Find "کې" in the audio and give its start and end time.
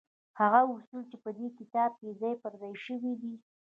1.99-2.17